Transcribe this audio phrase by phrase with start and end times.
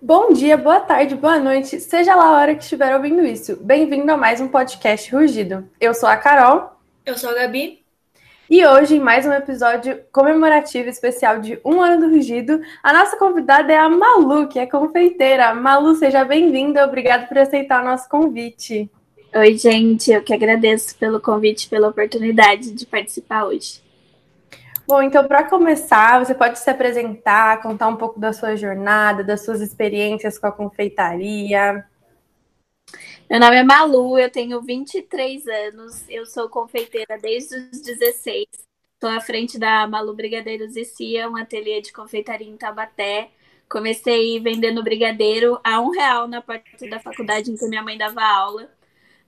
[0.00, 3.58] Bom dia, boa tarde, boa noite, seja lá a hora que estiver ouvindo isso.
[3.60, 5.68] Bem-vindo a mais um podcast Rugido.
[5.78, 6.80] Eu sou a Carol.
[7.04, 7.84] Eu sou a Gabi.
[8.50, 13.14] E hoje, em mais um episódio comemorativo especial de um ano do Rugido, a nossa
[13.18, 15.54] convidada é a Malu, que é confeiteira.
[15.54, 18.90] Malu, seja bem-vinda, obrigada por aceitar o nosso convite.
[19.34, 23.82] Oi, gente, eu que agradeço pelo convite, pela oportunidade de participar hoje.
[24.86, 29.44] Bom, então, para começar, você pode se apresentar, contar um pouco da sua jornada, das
[29.44, 31.84] suas experiências com a confeitaria.
[33.30, 38.46] Meu nome é Malu, eu tenho 23 anos, eu sou confeiteira desde os 16.
[38.94, 43.30] Estou à frente da Malu Brigadeiros e Cia, um ateliê de confeitaria em Tabaté.
[43.68, 48.22] Comecei vendendo brigadeiro a um real na porta da faculdade em que minha mãe dava
[48.22, 48.70] aula.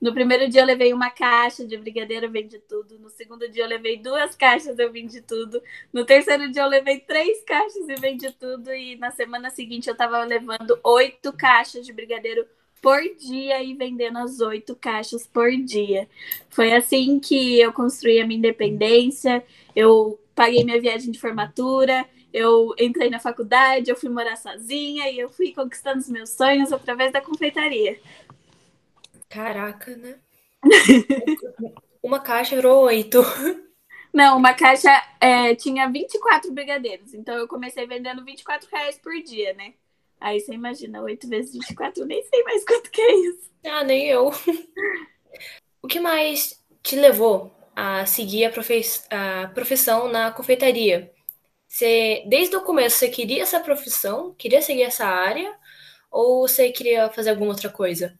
[0.00, 2.98] No primeiro dia eu levei uma caixa de brigadeiro, eu vendi tudo.
[2.98, 5.62] No segundo dia eu levei duas caixas, eu vendi tudo.
[5.92, 8.72] No terceiro dia eu levei três caixas e vendi tudo.
[8.72, 12.46] E na semana seguinte eu tava levando oito caixas de brigadeiro
[12.80, 16.08] por dia e vendendo as oito caixas por dia.
[16.48, 19.44] Foi assim que eu construí a minha independência.
[19.74, 22.06] Eu paguei minha viagem de formatura.
[22.32, 26.72] Eu entrei na faculdade, eu fui morar sozinha e eu fui conquistando os meus sonhos
[26.72, 28.00] através da confeitaria.
[29.28, 30.16] Caraca, né?
[32.02, 33.20] uma caixa virou oito.
[34.12, 37.14] Não, uma caixa é, tinha 24 brigadeiros.
[37.14, 39.74] Então eu comecei vendendo 24 reais por dia, né?
[40.20, 43.50] Aí você imagina, 8 vezes 24, eu nem sei mais quanto que é isso.
[43.64, 44.30] Ah, nem eu.
[45.82, 51.12] o que mais te levou a seguir a, profe a profissão na confeitaria?
[51.66, 54.34] Você, desde o começo, você queria essa profissão?
[54.34, 55.56] Queria seguir essa área?
[56.10, 58.19] Ou você queria fazer alguma outra coisa?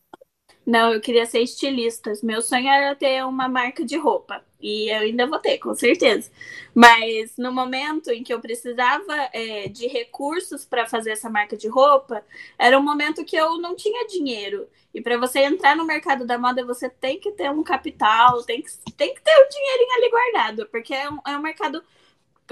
[0.67, 2.13] Não, eu queria ser estilista.
[2.23, 4.45] Meu sonho era ter uma marca de roupa.
[4.61, 6.31] E eu ainda vou ter, com certeza.
[6.75, 11.67] Mas no momento em que eu precisava é, de recursos para fazer essa marca de
[11.67, 12.25] roupa,
[12.59, 14.69] era um momento que eu não tinha dinheiro.
[14.93, 18.63] E para você entrar no mercado da moda, você tem que ter um capital, tem
[18.63, 21.83] que, tem que ter o um dinheirinho ali guardado, porque é um, é um mercado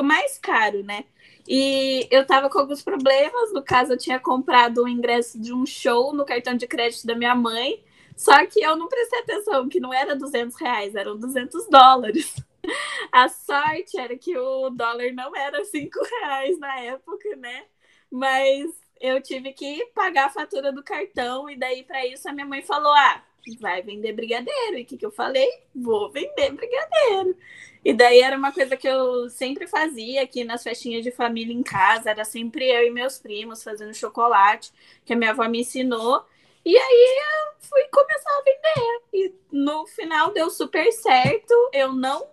[0.03, 1.05] mais caro, né?
[1.47, 3.53] E eu tava com alguns problemas.
[3.53, 7.15] No caso, eu tinha comprado um ingresso de um show no cartão de crédito da
[7.15, 7.83] minha mãe.
[8.19, 12.35] Só que eu não prestei atenção que não era 200 reais, eram 200 dólares.
[13.13, 17.65] A sorte era que o dólar não era 5 reais na época, né?
[18.11, 18.71] Mas
[19.01, 22.63] eu tive que pagar a fatura do cartão e daí para isso a minha mãe
[22.63, 23.23] falou: "Ah,
[23.61, 24.79] vai vender brigadeiro".
[24.79, 25.49] E o que, que eu falei?
[25.75, 27.37] Vou vender brigadeiro.
[27.85, 31.63] E daí era uma coisa que eu sempre fazia aqui nas festinhas de família em
[31.63, 34.73] casa, era sempre eu e meus primos fazendo chocolate,
[35.05, 36.25] que a minha avó me ensinou.
[36.65, 39.03] E aí eu fui começar a vender.
[39.13, 41.55] E no final deu super certo.
[41.73, 42.29] Eu não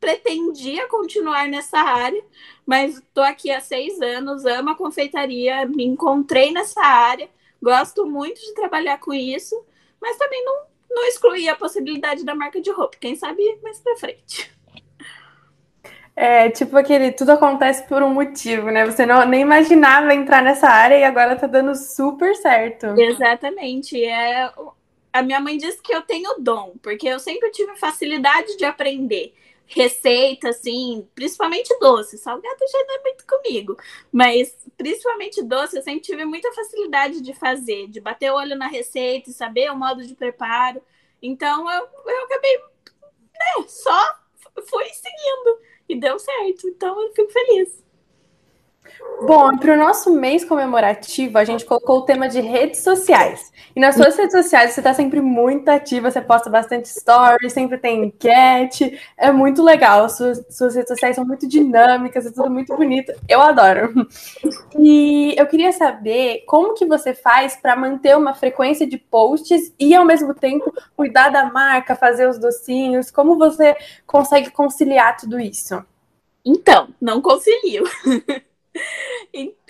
[0.00, 2.24] pretendia continuar nessa área,
[2.64, 7.28] mas estou aqui há seis anos, amo a confeitaria, me encontrei nessa área,
[7.62, 9.62] gosto muito de trabalhar com isso,
[10.00, 12.96] mas também não, não excluí a possibilidade da marca de roupa.
[12.98, 14.50] Quem sabe mais para frente.
[16.14, 18.84] É tipo aquele tudo acontece por um motivo, né?
[18.84, 22.86] Você não, nem imaginava entrar nessa área e agora tá dando super certo.
[22.98, 24.04] Exatamente.
[24.04, 24.52] É,
[25.12, 29.34] a minha mãe disse que eu tenho dom, porque eu sempre tive facilidade de aprender
[29.70, 32.18] receita, assim, principalmente doce.
[32.18, 33.76] Salgado já não é muito comigo,
[34.12, 38.66] mas principalmente doce, eu sempre tive muita facilidade de fazer, de bater o olho na
[38.66, 40.82] receita, saber o modo de preparo.
[41.22, 44.18] Então eu, eu acabei, né, só
[44.68, 46.68] fui seguindo e deu certo.
[46.68, 47.82] Então eu fico feliz.
[49.22, 53.52] Bom, para o nosso mês comemorativo, a gente colocou o tema de redes sociais.
[53.76, 57.76] E nas suas redes sociais você está sempre muito ativa, você posta bastante stories, sempre
[57.76, 60.08] tem enquete, é muito legal.
[60.08, 63.12] Suas, suas redes sociais são muito dinâmicas, é tudo muito bonito.
[63.28, 64.06] Eu adoro.
[64.78, 69.94] E eu queria saber como que você faz para manter uma frequência de posts e
[69.94, 73.10] ao mesmo tempo cuidar da marca, fazer os docinhos.
[73.10, 73.76] Como você
[74.06, 75.84] consegue conciliar tudo isso?
[76.42, 77.84] Então, não concilio.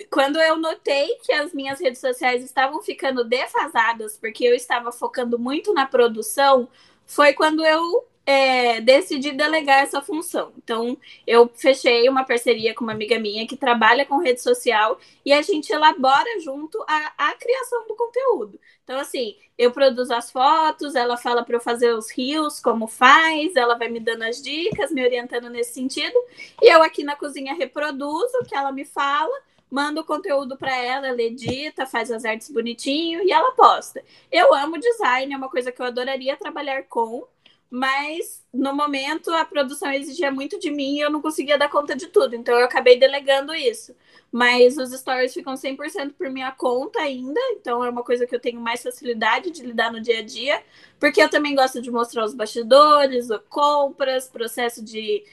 [0.09, 5.39] Quando eu notei que as minhas redes sociais estavam ficando defasadas, porque eu estava focando
[5.39, 6.67] muito na produção,
[7.05, 10.53] foi quando eu é, decidi delegar essa função.
[10.57, 10.97] Então,
[11.27, 15.41] eu fechei uma parceria com uma amiga minha que trabalha com rede social e a
[15.41, 18.59] gente elabora junto a, a criação do conteúdo.
[18.83, 23.55] Então, assim, eu produzo as fotos, ela fala para eu fazer os rios, como faz,
[23.55, 26.17] ela vai me dando as dicas, me orientando nesse sentido,
[26.61, 29.31] e eu aqui na cozinha reproduzo o que ela me fala
[29.71, 34.03] mando o conteúdo para ela, ela edita, faz as artes bonitinho e ela posta.
[34.29, 37.25] Eu amo design, é uma coisa que eu adoraria trabalhar com,
[37.71, 41.95] mas no momento a produção exigia muito de mim e eu não conseguia dar conta
[41.95, 43.95] de tudo, então eu acabei delegando isso.
[44.29, 48.41] Mas os stories ficam 100% por minha conta ainda, então é uma coisa que eu
[48.41, 50.61] tenho mais facilidade de lidar no dia a dia,
[50.99, 55.23] porque eu também gosto de mostrar os bastidores, compras, processo de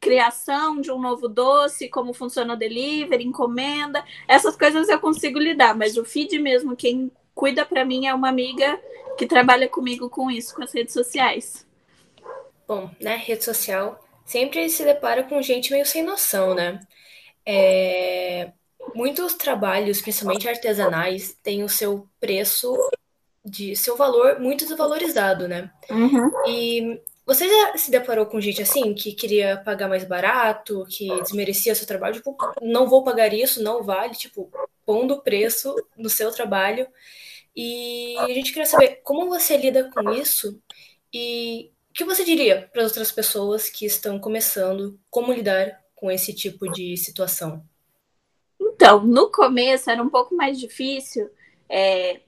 [0.00, 5.76] criação de um novo doce, como funciona o delivery, encomenda, essas coisas eu consigo lidar,
[5.76, 8.80] mas o feed mesmo, quem cuida para mim é uma amiga
[9.18, 11.70] que trabalha comigo com isso, com as redes sociais.
[12.72, 16.80] Bom, né, rede social sempre se depara com gente meio sem noção, né?
[17.44, 18.50] É...
[18.94, 22.74] Muitos trabalhos, principalmente artesanais, têm o seu preço
[23.44, 25.70] de seu valor muito desvalorizado, né?
[25.90, 26.30] Uhum.
[26.48, 31.74] E você já se deparou com gente assim que queria pagar mais barato, que desmerecia
[31.74, 34.50] seu trabalho, tipo, não vou pagar isso, não vale, tipo,
[34.86, 36.86] pondo preço no seu trabalho.
[37.54, 40.58] E a gente queria saber como você lida com isso
[41.12, 46.10] e o que você diria para as outras pessoas que estão começando, como lidar com
[46.10, 47.62] esse tipo de situação?
[48.58, 51.28] Então, no começo era um pouco mais difícil
[51.68, 52.20] é,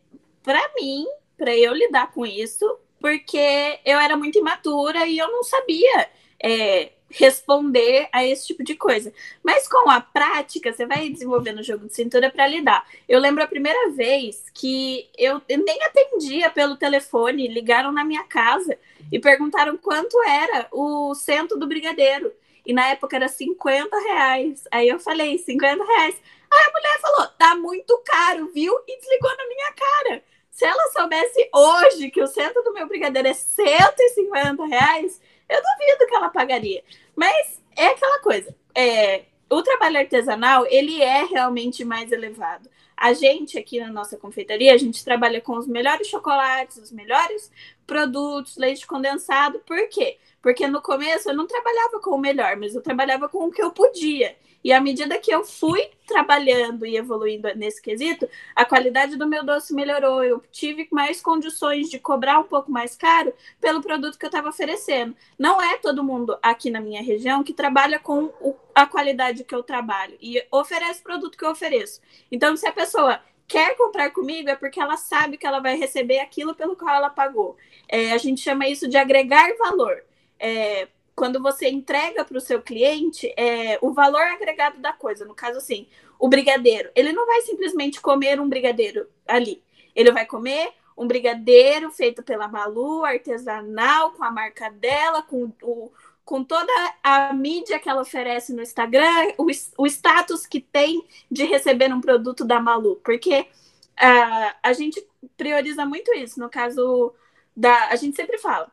[0.43, 1.07] para mim,
[1.39, 6.93] para eu lidar com isso, porque eu era muito imatura e eu não sabia é,
[7.09, 9.15] responder a esse tipo de coisa.
[9.43, 12.87] Mas com a prática, você vai desenvolvendo o jogo de cintura para lidar.
[13.09, 18.79] Eu lembro a primeira vez que eu nem atendia pelo telefone, ligaram na minha casa
[19.11, 22.33] e perguntaram quanto era o centro do brigadeiro.
[22.67, 24.65] E na época era 50 reais.
[24.71, 26.17] Aí eu falei, 50 reais.
[26.51, 28.73] Aí a mulher falou, tá muito caro, viu?
[28.87, 30.23] E desligou na minha cara.
[30.51, 36.07] Se ela soubesse hoje que o centro do meu brigadeiro é 150 reais, eu duvido
[36.07, 36.83] que ela pagaria.
[37.15, 38.55] Mas é aquela coisa.
[38.75, 42.69] É, o trabalho artesanal, ele é realmente mais elevado.
[42.97, 47.51] A gente aqui na nossa confeitaria, a gente trabalha com os melhores chocolates, os melhores
[47.87, 49.59] produtos, leite condensado.
[49.61, 50.19] Por quê?
[50.41, 53.63] Porque no começo eu não trabalhava com o melhor, mas eu trabalhava com o que
[53.63, 54.37] eu podia.
[54.65, 58.27] E à medida que eu fui trabalhando e evoluindo nesse quesito,
[58.57, 60.25] a qualidade do meu doce melhorou.
[60.25, 64.49] Eu tive mais condições de cobrar um pouco mais caro pelo produto que eu estava
[64.49, 65.15] oferecendo.
[65.39, 69.55] Não é todo mundo aqui na minha região que trabalha com o, a qualidade que
[69.55, 72.01] eu trabalho e oferece o produto que eu ofereço.
[72.33, 76.21] Então, se a pessoa quer comprar comigo é porque ela sabe que ela vai receber
[76.21, 77.57] aquilo pelo qual ela pagou.
[77.87, 80.03] É, a gente chama isso de agregar valor.
[80.39, 85.25] É, quando você entrega para o seu cliente é, o valor agregado da coisa.
[85.25, 85.87] No caso, assim,
[86.19, 86.91] o brigadeiro.
[86.95, 89.63] Ele não vai simplesmente comer um brigadeiro ali.
[89.95, 95.93] Ele vai comer um brigadeiro feito pela Malu, artesanal, com a marca dela, com o,
[96.25, 96.73] com toda
[97.03, 99.47] a mídia que ela oferece no Instagram, o,
[99.79, 105.05] o status que tem de receber um produto da Malu, porque uh, a gente
[105.37, 106.41] prioriza muito isso.
[106.41, 107.13] No caso
[107.57, 107.89] da.
[107.89, 108.71] A gente sempre fala.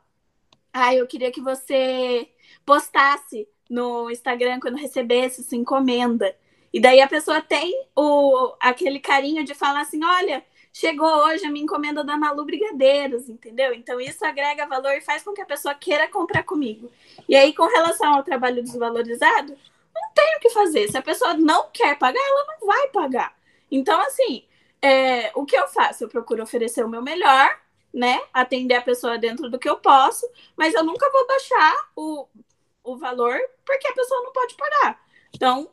[0.74, 2.30] Ah, eu queria que você
[2.66, 6.36] postasse no Instagram quando recebesse sua encomenda.
[6.74, 11.52] E daí a pessoa tem o, aquele carinho de falar assim: olha, chegou hoje a
[11.52, 13.74] minha encomenda da Malu Brigadeiros, entendeu?
[13.74, 16.92] Então isso agrega valor e faz com que a pessoa queira comprar comigo.
[17.28, 19.58] E aí, com relação ao trabalho desvalorizado,
[19.94, 20.90] não tem o que fazer.
[20.90, 23.36] Se a pessoa não quer pagar, ela não vai pagar.
[23.70, 24.46] Então, assim,
[24.82, 26.04] é, o que eu faço?
[26.04, 27.61] Eu procuro oferecer o meu melhor,
[27.94, 28.22] né?
[28.34, 32.28] Atender a pessoa dentro do que eu posso, mas eu nunca vou baixar o,
[32.84, 35.00] o valor porque a pessoa não pode pagar.
[35.34, 35.70] Então,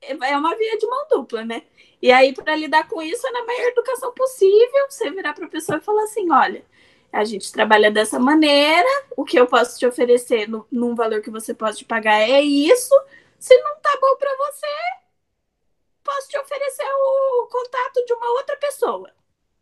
[0.00, 1.62] é uma via de mão dupla, né?
[2.02, 5.50] E aí, para lidar com isso, é na maior educação possível, você virar para a
[5.50, 6.64] pessoa e falar assim: olha,
[7.12, 11.30] a gente trabalha dessa maneira, o que eu posso te oferecer no, num valor que
[11.30, 12.94] você pode pagar é isso.
[13.38, 14.66] Se não tá bom para você,
[16.02, 19.10] posso te oferecer o contato de uma outra pessoa.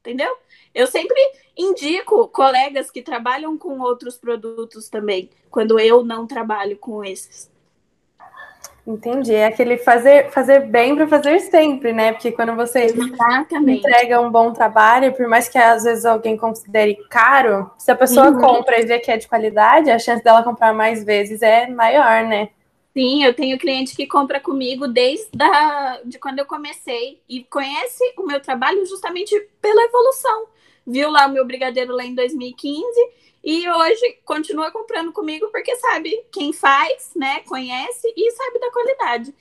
[0.09, 0.35] Entendeu?
[0.75, 1.21] Eu sempre
[1.55, 7.51] indico colegas que trabalham com outros produtos também, quando eu não trabalho com esses.
[8.87, 9.35] Entendi.
[9.35, 12.13] É aquele fazer, fazer bem para fazer sempre, né?
[12.13, 13.81] Porque quando você Exatamente.
[13.81, 18.31] entrega um bom trabalho, por mais que às vezes alguém considere caro, se a pessoa
[18.31, 18.41] uhum.
[18.41, 22.25] compra e vê que é de qualidade, a chance dela comprar mais vezes é maior,
[22.25, 22.49] né?
[22.99, 28.03] Sim, eu tenho cliente que compra comigo desde a, de quando eu comecei e conhece
[28.17, 30.49] o meu trabalho justamente pela evolução.
[30.85, 32.83] Viu lá o meu brigadeiro lá em 2015
[33.45, 37.39] e hoje continua comprando comigo porque sabe quem faz, né?
[37.47, 39.33] Conhece e sabe da qualidade.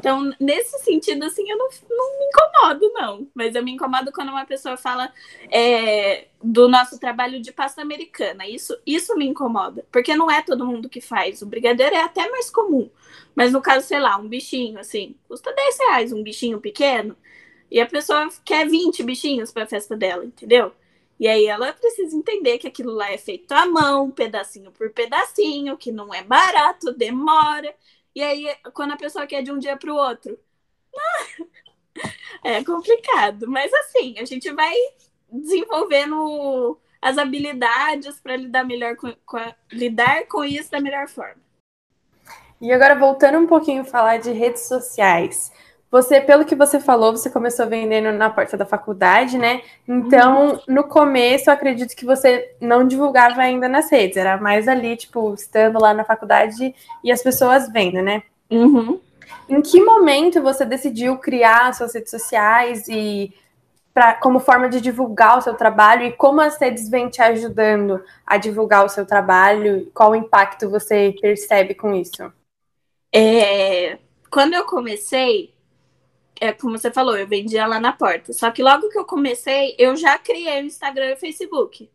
[0.00, 3.28] Então, nesse sentido, assim, eu não, não me incomodo, não.
[3.34, 5.12] Mas eu me incomodo quando uma pessoa fala
[5.50, 8.46] é, do nosso trabalho de pasta americana.
[8.48, 9.86] Isso, isso me incomoda.
[9.92, 11.42] Porque não é todo mundo que faz.
[11.42, 12.88] O brigadeiro é até mais comum.
[13.34, 17.14] Mas no caso, sei lá, um bichinho, assim, custa 10 reais um bichinho pequeno.
[17.70, 20.72] E a pessoa quer 20 bichinhos para a festa dela, entendeu?
[21.18, 25.76] E aí ela precisa entender que aquilo lá é feito à mão, pedacinho por pedacinho,
[25.76, 27.74] que não é barato, demora.
[28.14, 30.38] E aí, quando a pessoa quer de um dia para o outro,
[32.44, 33.48] é complicado.
[33.48, 34.74] Mas assim, a gente vai
[35.30, 41.40] desenvolvendo as habilidades para lidar melhor com, com a, lidar com isso da melhor forma.
[42.60, 45.50] E agora voltando um pouquinho falar de redes sociais.
[45.90, 49.60] Você, pelo que você falou, você começou vendendo na porta da faculdade, né?
[49.88, 50.60] Então, uhum.
[50.68, 55.34] no começo, eu acredito que você não divulgava ainda nas redes, era mais ali, tipo,
[55.34, 58.22] estando lá na faculdade e as pessoas vendo, né?
[58.48, 59.00] Uhum.
[59.48, 63.34] Em que momento você decidiu criar suas redes sociais e
[63.92, 68.00] pra, como forma de divulgar o seu trabalho e como as redes vêm te ajudando
[68.24, 69.90] a divulgar o seu trabalho?
[69.92, 72.32] Qual o impacto você percebe com isso?
[73.12, 73.98] É,
[74.30, 75.52] quando eu comecei,
[76.40, 78.32] é como você falou, eu vendia lá na porta.
[78.32, 81.90] Só que logo que eu comecei, eu já criei o Instagram e o Facebook.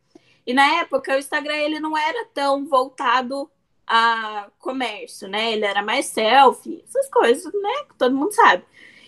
[0.46, 3.50] E na época, o Instagram ele não era tão voltado
[3.88, 5.54] a comércio, né?
[5.54, 7.86] Ele era mais selfie, essas coisas, né?
[7.90, 8.64] Que todo mundo sabe.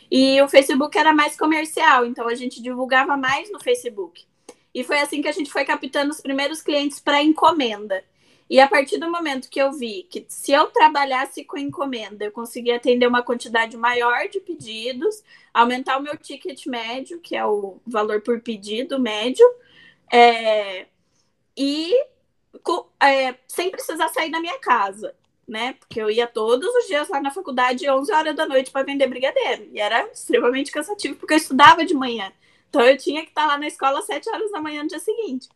[0.10, 4.26] E o Facebook era mais comercial, então a gente divulgava mais no Facebook.
[4.74, 8.04] E foi assim que a gente foi captando os primeiros clientes para encomenda.
[8.50, 12.32] E a partir do momento que eu vi que se eu trabalhasse com encomenda, eu
[12.32, 15.22] conseguia atender uma quantidade maior de pedidos,
[15.54, 19.46] aumentar o meu ticket médio, que é o valor por pedido médio,
[20.12, 20.88] é,
[21.58, 21.94] e
[23.02, 25.14] é, sem precisar sair da minha casa,
[25.48, 25.74] né?
[25.74, 29.08] Porque eu ia todos os dias lá na faculdade, 11 horas da noite, para vender
[29.08, 29.70] brigadeiro.
[29.74, 32.32] E era extremamente cansativo, porque eu estudava de manhã.
[32.70, 35.00] Então eu tinha que estar lá na escola às 7 horas da manhã no dia
[35.00, 35.50] seguinte.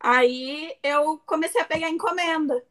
[0.00, 2.64] Aí eu comecei a pegar encomenda.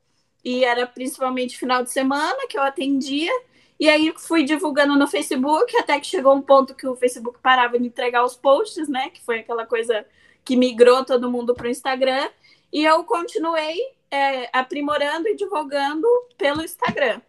[0.44, 3.32] E era principalmente final de semana que eu atendia.
[3.80, 7.78] E aí fui divulgando no Facebook, até que chegou um ponto que o Facebook parava
[7.78, 9.10] de entregar os posts, né?
[9.10, 10.06] Que foi aquela coisa
[10.44, 12.30] que migrou todo mundo para o Instagram.
[12.74, 13.78] E eu continuei
[14.10, 16.08] é, aprimorando e divulgando
[16.38, 17.22] pelo Instagram.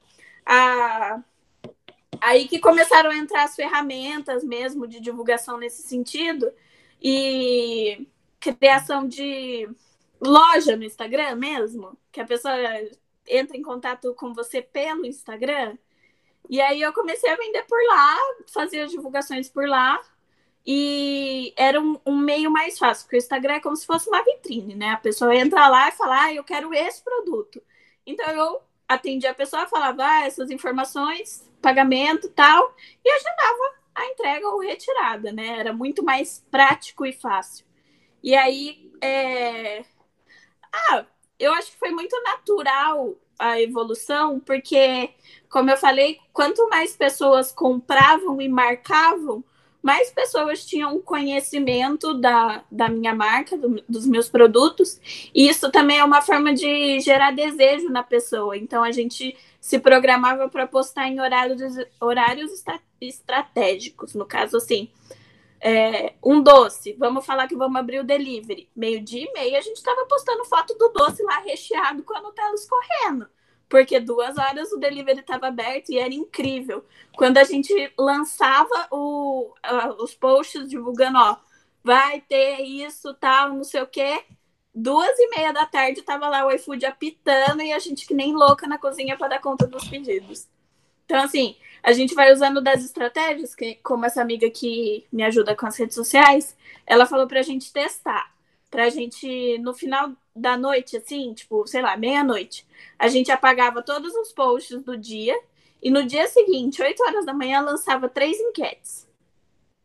[0.44, 1.20] Ah,
[2.20, 6.50] aí que começaram a entrar as ferramentas mesmo de divulgação nesse sentido.
[7.02, 8.06] E
[8.40, 9.68] criação de
[10.20, 12.54] loja no Instagram mesmo, que a pessoa
[13.26, 15.76] entra em contato com você pelo Instagram.
[16.48, 18.16] E aí eu comecei a vender por lá,
[18.52, 20.00] fazer as divulgações por lá.
[20.66, 24.22] E era um, um, meio mais fácil, porque o Instagram é como se fosse uma
[24.22, 24.90] vitrine, né?
[24.90, 27.62] A pessoa entra lá e fala, ah, eu quero esse produto.
[28.06, 32.74] Então eu atendia a pessoa, falava ah, essas informações, pagamento tal,
[33.04, 35.58] e agendava a entrega ou retirada, né?
[35.58, 37.64] Era muito mais prático e fácil.
[38.22, 39.84] E aí, é,
[40.72, 41.04] ah,
[41.38, 45.10] eu acho que foi muito natural a evolução, porque,
[45.48, 49.42] como eu falei, quanto mais pessoas compravam e marcavam,
[49.82, 55.00] mais pessoas tinham conhecimento da, da minha marca, do, dos meus produtos,
[55.34, 58.56] e isso também é uma forma de gerar desejo na pessoa.
[58.58, 61.60] Então, a gente se programava para postar em horários,
[61.98, 62.50] horários
[63.00, 64.90] estratégicos, no caso, assim,
[65.60, 68.70] é, um doce, vamos falar que vamos abrir o delivery.
[68.74, 72.54] Meio-dia e meia a gente estava postando foto do doce lá recheado com a Nutella
[72.54, 73.28] escorrendo.
[73.68, 76.84] Porque duas horas o delivery estava aberto e era incrível.
[77.14, 81.36] Quando a gente lançava o, uh, os posts divulgando, ó,
[81.84, 84.24] vai ter isso, tal, não sei o quê.
[84.74, 88.34] Duas e meia da tarde estava lá o iFood apitando e a gente que nem
[88.34, 90.48] louca na cozinha para dar conta dos pedidos.
[91.10, 95.56] Então, assim, a gente vai usando das estratégias, que, como essa amiga que me ajuda
[95.56, 98.32] com as redes sociais, ela falou pra gente testar.
[98.70, 102.64] Pra gente, no final da noite, assim, tipo, sei lá, meia-noite,
[102.96, 105.36] a gente apagava todos os posts do dia
[105.82, 109.08] e no dia seguinte, 8 horas da manhã, lançava três enquetes.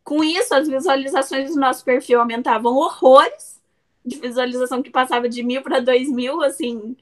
[0.04, 3.60] Com isso, as visualizações do nosso perfil aumentavam horrores,
[4.06, 6.96] de visualização que passava de mil para dois mil, assim,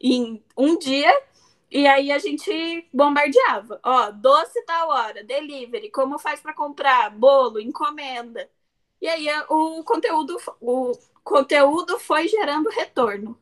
[0.00, 1.12] em um dia.
[1.74, 3.80] E aí a gente bombardeava.
[3.82, 8.48] Ó, doce tal hora, delivery, como faz para comprar, bolo, encomenda.
[9.02, 10.92] E aí o conteúdo, o
[11.24, 13.36] conteúdo foi gerando retorno.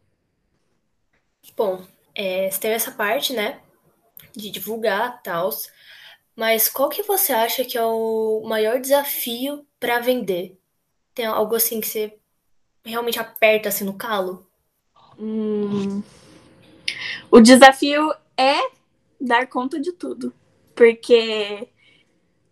[1.55, 1.85] Bom,
[2.15, 3.61] é, você teve essa parte, né?
[4.35, 5.51] De divulgar tal.
[6.35, 10.59] Mas qual que você acha que é o maior desafio para vender?
[11.15, 12.19] Tem algo assim que você
[12.83, 14.49] realmente aperta assim no calo?
[15.19, 16.03] Hum.
[17.31, 18.13] O desafio
[18.43, 18.71] é
[19.21, 20.33] dar conta de tudo.
[20.75, 21.69] Porque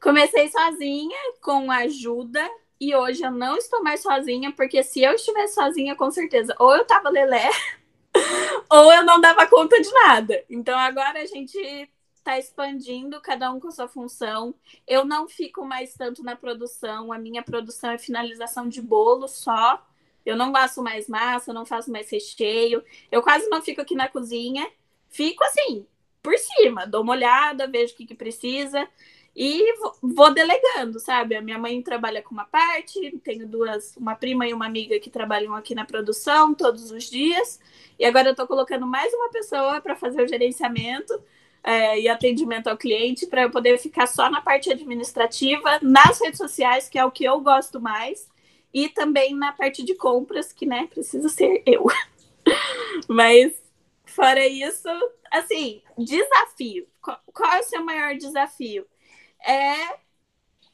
[0.00, 2.40] Comecei sozinha, com ajuda,
[2.80, 6.74] e hoje eu não estou mais sozinha, porque se eu estivesse sozinha, com certeza, ou
[6.74, 7.50] eu tava lelé,
[8.70, 10.42] ou eu não dava conta de nada.
[10.48, 11.58] Então agora a gente
[12.14, 14.54] está expandindo, cada um com sua função.
[14.88, 19.86] Eu não fico mais tanto na produção, a minha produção é finalização de bolo só.
[20.24, 22.82] Eu não faço mais massa, não faço mais recheio.
[23.12, 24.66] Eu quase não fico aqui na cozinha.
[25.10, 25.86] Fico assim,
[26.22, 28.88] por cima, dou uma olhada, vejo o que, que precisa
[29.34, 31.34] e vou delegando, sabe?
[31.34, 35.10] A minha mãe trabalha com uma parte, tenho duas, uma prima e uma amiga que
[35.10, 37.60] trabalham aqui na produção todos os dias,
[37.98, 41.18] e agora eu tô colocando mais uma pessoa para fazer o gerenciamento
[41.62, 46.38] é, e atendimento ao cliente, para eu poder ficar só na parte administrativa, nas redes
[46.38, 48.28] sociais, que é o que eu gosto mais,
[48.74, 51.86] e também na parte de compras, que né, precisa ser eu.
[53.08, 53.59] Mas
[54.10, 54.88] fora isso,
[55.30, 56.86] assim, desafio.
[57.00, 58.86] Qual é o seu maior desafio?
[59.46, 59.98] é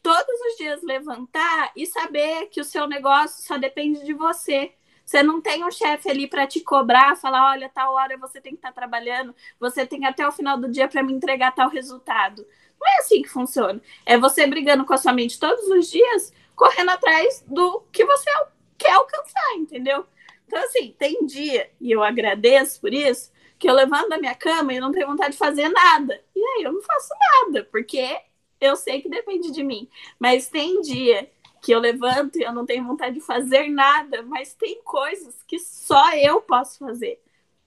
[0.02, 4.72] todos os dias levantar e saber que o seu negócio só depende de você.
[5.04, 8.52] Você não tem um chefe ali para te cobrar, falar, olha, tal hora você tem
[8.52, 11.68] que estar tá trabalhando, você tem até o final do dia para me entregar tal
[11.68, 12.46] resultado.
[12.80, 13.80] Não é assim que funciona.
[14.04, 18.30] É você brigando com a sua mente todos os dias, correndo atrás do que você
[18.76, 20.06] quer alcançar, entendeu?
[20.46, 24.72] Então, assim, tem dia, e eu agradeço por isso, que eu levanto da minha cama
[24.72, 26.22] e não tenho vontade de fazer nada.
[26.34, 28.18] E aí eu não faço nada, porque
[28.60, 29.88] eu sei que depende de mim.
[30.18, 31.30] Mas tem dia
[31.62, 35.58] que eu levanto e eu não tenho vontade de fazer nada, mas tem coisas que
[35.58, 37.20] só eu posso fazer.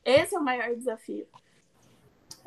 [0.05, 1.27] Esse é o maior desafio.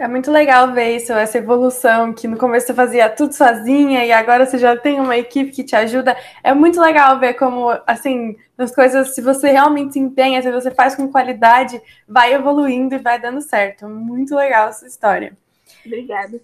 [0.03, 4.11] É muito legal ver isso, essa evolução, que no começo você fazia tudo sozinha e
[4.11, 6.17] agora você já tem uma equipe que te ajuda.
[6.43, 10.73] É muito legal ver como, assim, as coisas, se você realmente se empenha, se você
[10.73, 13.89] faz com qualidade, vai evoluindo e vai dando certo.
[13.89, 15.37] Muito legal essa história.
[15.87, 16.41] Obrigada.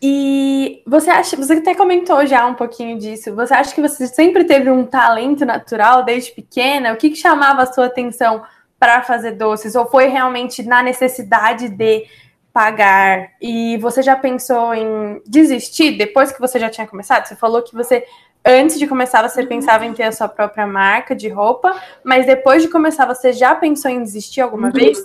[0.00, 4.44] E você acha, você até comentou já um pouquinho disso, você acha que você sempre
[4.44, 6.92] teve um talento natural desde pequena?
[6.92, 8.44] O que, que chamava a sua atenção
[8.78, 9.74] para fazer doces?
[9.74, 12.06] Ou foi realmente na necessidade de
[12.52, 13.32] pagar?
[13.40, 17.26] E você já pensou em desistir depois que você já tinha começado?
[17.26, 18.06] Você falou que você,
[18.44, 22.62] antes de começar, você pensava em ter a sua própria marca de roupa, mas depois
[22.62, 24.72] de começar, você já pensou em desistir alguma uhum.
[24.72, 24.98] vez?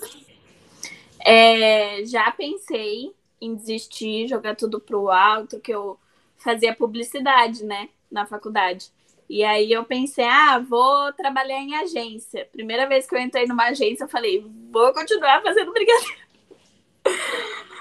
[1.26, 5.98] É, já pensei, em desistir, jogar tudo pro alto, que eu
[6.38, 8.92] fazia publicidade, né, na faculdade.
[9.30, 12.48] E aí eu pensei, ah, vou trabalhar em agência.
[12.52, 16.27] Primeira vez que eu entrei numa agência, eu falei, vou continuar fazendo brigadeiro.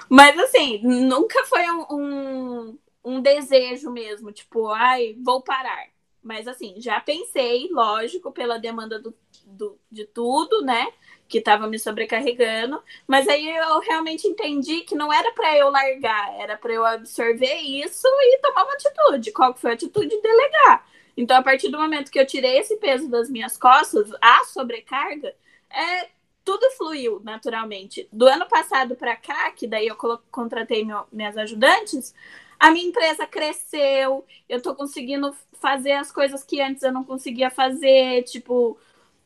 [0.09, 5.87] Mas assim, nunca foi um, um, um, desejo mesmo, tipo, ai, vou parar.
[6.23, 9.13] Mas assim, já pensei, lógico, pela demanda do,
[9.45, 10.87] do, de tudo, né?
[11.27, 16.33] que estava me sobrecarregando, mas aí eu realmente entendi que não era para eu largar,
[16.39, 19.31] era para eu absorver isso e tomar uma atitude.
[19.31, 20.21] Qual foi a atitude?
[20.21, 20.87] Delegar.
[21.15, 25.33] Então, a partir do momento que eu tirei esse peso das minhas costas, a sobrecarga,
[25.69, 26.09] é,
[26.47, 28.07] tudo fluiu naturalmente.
[28.09, 29.97] Do ano passado para cá, que daí eu
[30.31, 32.15] contratei meu, minhas ajudantes,
[32.57, 37.49] a minha empresa cresceu, eu estou conseguindo fazer as coisas que antes eu não conseguia
[37.49, 38.77] fazer, tipo,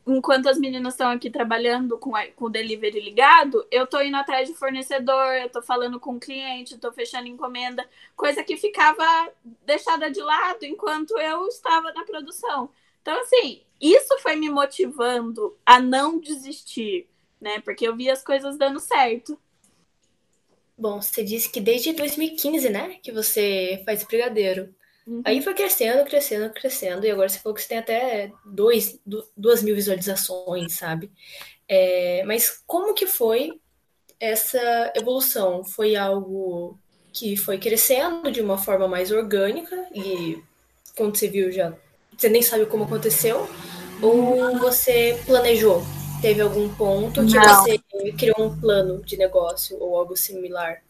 [0.04, 4.16] enquanto as meninas estão aqui trabalhando com, a, com o delivery ligado, eu tô indo
[4.16, 9.06] atrás de fornecedor, eu tô falando com o cliente, tô fechando encomenda, coisa que ficava
[9.64, 12.68] deixada de lado enquanto eu estava na produção.
[13.00, 17.08] Então, assim, isso foi me motivando a não desistir,
[17.42, 17.60] né?
[17.60, 19.38] Porque eu vi as coisas dando certo.
[20.78, 24.74] Bom, você disse que desde 2015, né, que você faz brigadeiro.
[25.06, 25.22] Uhum.
[25.24, 28.98] Aí foi crescendo, crescendo, crescendo, e agora você falou que você tem até dois,
[29.36, 31.10] duas mil visualizações, sabe?
[31.68, 33.60] É, mas como que foi
[34.18, 35.64] essa evolução?
[35.64, 36.78] Foi algo
[37.12, 40.40] que foi crescendo de uma forma mais orgânica e
[40.96, 41.76] quando você viu já
[42.16, 43.48] você nem sabe como aconteceu?
[44.00, 45.82] Ou você planejou?
[46.22, 47.42] Teve algum ponto que Não.
[47.42, 47.80] você
[48.16, 50.80] criou um plano de negócio ou algo similar?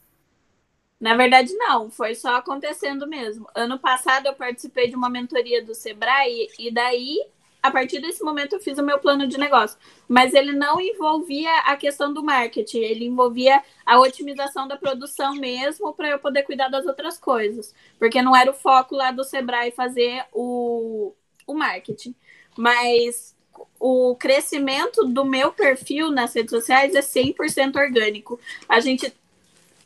[1.01, 3.49] Na verdade, não, foi só acontecendo mesmo.
[3.55, 7.19] Ano passado eu participei de uma mentoria do Sebrae e daí,
[7.63, 9.79] a partir desse momento, eu fiz o meu plano de negócio.
[10.07, 15.95] Mas ele não envolvia a questão do marketing, ele envolvia a otimização da produção mesmo
[15.95, 17.75] para eu poder cuidar das outras coisas.
[17.99, 21.15] Porque não era o foco lá do Sebrae fazer o,
[21.47, 22.15] o marketing.
[22.55, 23.35] Mas
[23.83, 28.39] o crescimento do meu perfil nas redes sociais é 100% orgânico.
[28.69, 29.13] A gente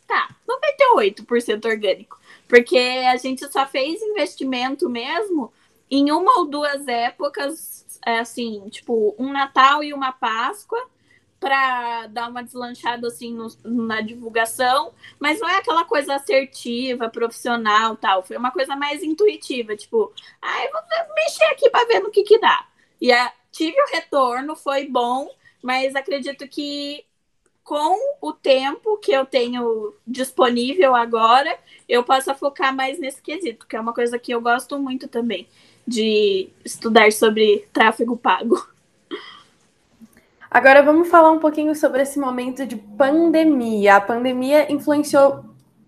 [0.07, 2.21] Tá, 98% orgânico.
[2.47, 5.53] Porque a gente só fez investimento mesmo
[5.91, 10.79] em uma ou duas épocas, é assim, tipo, um Natal e uma Páscoa,
[11.41, 17.97] para dar uma deslanchada assim no, na divulgação, mas não é aquela coisa assertiva, profissional,
[17.97, 18.23] tal.
[18.23, 22.23] Foi uma coisa mais intuitiva, tipo, ah, eu vou mexer aqui para ver no que
[22.23, 22.67] que dá.
[23.01, 25.29] E a, tive o retorno, foi bom,
[25.63, 27.05] mas acredito que
[27.65, 33.75] com o tempo que eu tenho disponível agora, eu possa focar mais nesse quesito, que
[33.75, 35.49] é uma coisa que eu gosto muito também
[35.87, 38.69] de estudar sobre tráfego pago.
[40.51, 43.97] Agora vamos falar um pouquinho sobre esse momento de pandemia.
[43.97, 45.45] A pandemia influenciou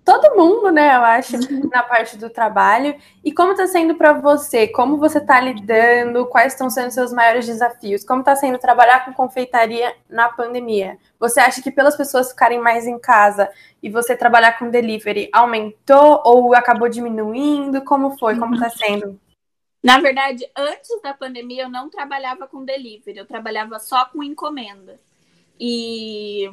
[0.09, 0.97] todo mundo, né?
[0.97, 1.37] Eu acho,
[1.68, 2.97] na parte do trabalho.
[3.23, 4.66] E como está sendo para você?
[4.66, 6.25] Como você está lidando?
[6.27, 8.05] Quais estão sendo seus maiores desafios?
[8.05, 10.97] Como está sendo trabalhar com confeitaria na pandemia?
[11.21, 13.51] Você acha que pelas pessoas ficarem mais em casa
[13.83, 17.85] e você trabalhar com delivery aumentou ou acabou diminuindo?
[17.85, 18.38] Como foi?
[18.38, 19.21] Como está sendo?
[19.83, 24.99] Na verdade, antes da pandemia, eu não trabalhava com delivery, eu trabalhava só com encomenda.
[25.61, 26.51] E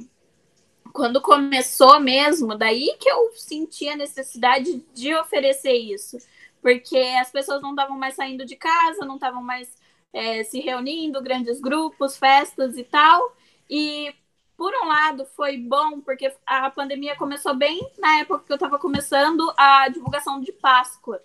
[0.96, 6.18] quando começou mesmo, daí que eu senti a necessidade de oferecer isso.
[6.62, 9.70] Porque as pessoas não estavam mais saindo de casa, não estavam mais
[10.14, 13.36] é, se reunindo, grandes grupos, festas e tal.
[13.70, 14.16] E
[14.56, 18.80] por um lado foi bom, porque a pandemia começou bem na época que eu estava
[18.80, 21.22] começando a divulgação de Páscoa.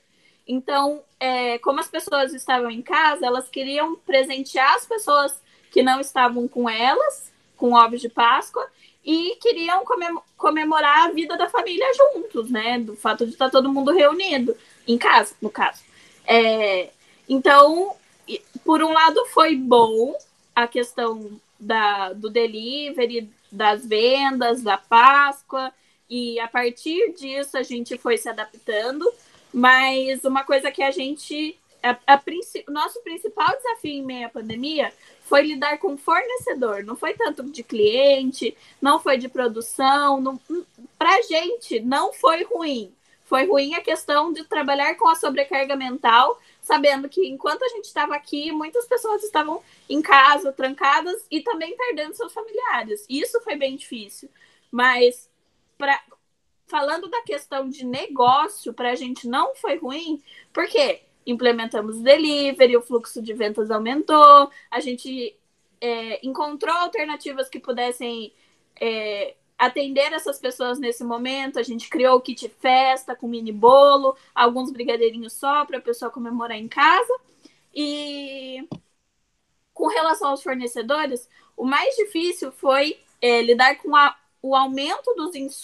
[0.48, 6.00] Então, é, como as pessoas estavam em casa, elas queriam presentear as pessoas que não
[6.00, 8.68] estavam com elas, com ovos de Páscoa,
[9.04, 9.84] e queriam
[10.36, 12.78] comemorar a vida da família juntos, né?
[12.78, 15.82] Do fato de estar todo mundo reunido, em casa, no caso.
[16.26, 16.90] É,
[17.28, 17.96] então,
[18.64, 20.14] por um lado, foi bom
[20.54, 25.72] a questão da, do delivery, das vendas, da Páscoa,
[26.08, 29.10] e a partir disso a gente foi se adaptando.
[29.52, 31.58] Mas uma coisa que a gente.
[31.82, 32.22] A, a,
[32.68, 34.92] nosso principal desafio em meio à pandemia
[35.30, 40.20] foi lidar com fornecedor, não foi tanto de cliente, não foi de produção.
[40.20, 40.40] Não,
[40.98, 42.92] pra gente, não foi ruim.
[43.26, 47.84] Foi ruim a questão de trabalhar com a sobrecarga mental, sabendo que enquanto a gente
[47.84, 53.06] estava aqui, muitas pessoas estavam em casa, trancadas e também perdendo seus familiares.
[53.08, 54.28] Isso foi bem difícil.
[54.68, 55.30] Mas
[55.78, 56.02] pra,
[56.66, 60.20] falando da questão de negócio, para a gente não foi ruim,
[60.52, 65.37] porque implementamos delivery, o fluxo de vendas aumentou, a gente
[65.80, 68.33] é, encontrou alternativas que pudessem
[68.80, 71.59] é, atender essas pessoas nesse momento.
[71.59, 76.11] A gente criou o kit festa com mini bolo, alguns brigadeirinhos só para a pessoa
[76.11, 77.14] comemorar em casa.
[77.74, 78.66] E
[79.74, 85.14] com relação aos fornecedores, o mais difícil foi é, lidar com a o aumento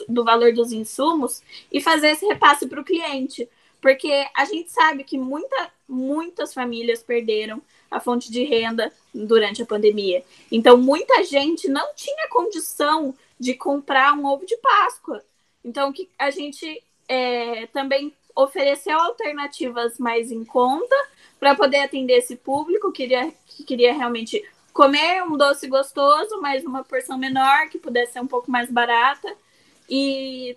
[0.08, 1.42] do valor dos insumos
[1.72, 3.48] e fazer esse repasse para o cliente.
[3.86, 9.64] Porque a gente sabe que muita, muitas famílias perderam a fonte de renda durante a
[9.64, 10.24] pandemia.
[10.50, 15.22] Então, muita gente não tinha condição de comprar um ovo de Páscoa.
[15.64, 20.96] Então, que a gente é, também ofereceu alternativas mais em conta
[21.38, 26.64] para poder atender esse público que queria, que queria realmente comer um doce gostoso, mas
[26.64, 29.32] uma porção menor, que pudesse ser um pouco mais barata.
[29.88, 30.56] E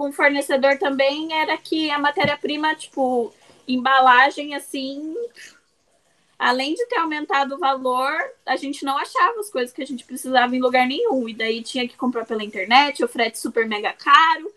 [0.00, 3.34] com o fornecedor também era que a matéria-prima, tipo,
[3.68, 5.14] embalagem assim,
[6.38, 10.06] além de ter aumentado o valor, a gente não achava as coisas que a gente
[10.06, 11.28] precisava em lugar nenhum.
[11.28, 14.50] E daí tinha que comprar pela internet, o frete super mega caro.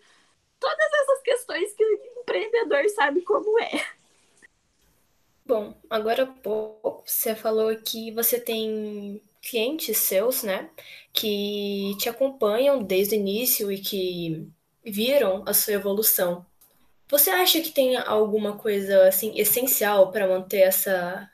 [0.58, 3.86] Todas essas questões que o empreendedor sabe como é.
[5.44, 10.70] Bom, agora há pouco você falou que você tem clientes seus, né,
[11.12, 14.53] que te acompanham desde o início e que
[14.84, 16.44] viram a sua evolução.
[17.08, 21.30] Você acha que tem alguma coisa assim essencial para manter essa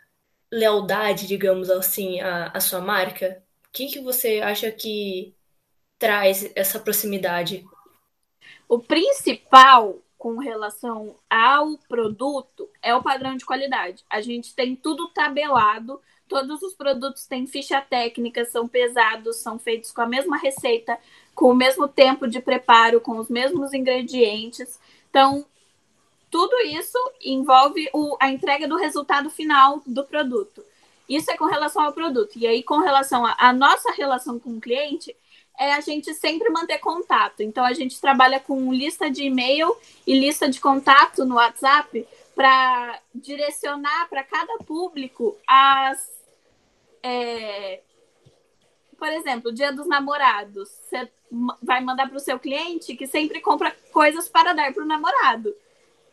[0.51, 3.43] lealdade, digamos assim, à, à sua marca?
[3.69, 5.35] O que, que você acha que
[5.99, 7.65] traz essa proximidade?
[8.69, 14.05] O principal com relação ao produto é o padrão de qualidade.
[14.11, 16.01] A gente tem tudo tabelado,
[16.31, 20.97] todos os produtos têm ficha técnica, são pesados, são feitos com a mesma receita,
[21.35, 24.79] com o mesmo tempo de preparo, com os mesmos ingredientes.
[25.11, 25.45] Então,
[26.31, 30.65] tudo isso envolve o, a entrega do resultado final do produto.
[31.09, 32.39] Isso é com relação ao produto.
[32.39, 35.15] E aí, com relação à nossa relação com o cliente,
[35.59, 37.43] é a gente sempre manter contato.
[37.43, 43.01] Então, a gente trabalha com lista de e-mail e lista de contato no WhatsApp para
[43.13, 46.20] direcionar para cada público as.
[47.03, 47.81] É,
[49.01, 50.69] por exemplo, Dia dos Namorados.
[50.69, 51.11] Você
[51.63, 55.55] vai mandar para o seu cliente que sempre compra coisas para dar para o namorado.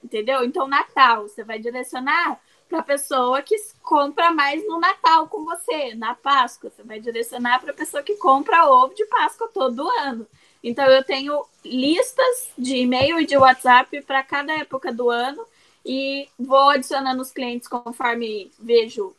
[0.02, 0.43] Entendeu?
[0.45, 5.95] Então, Natal, você vai direcionar para a pessoa que compra mais no Natal com você,
[5.95, 6.69] na Páscoa.
[6.69, 10.26] Você vai direcionar para a pessoa que compra ovo de Páscoa todo ano.
[10.63, 15.45] Então, eu tenho listas de e-mail e de WhatsApp para cada época do ano
[15.86, 19.15] e vou adicionando os clientes conforme vejo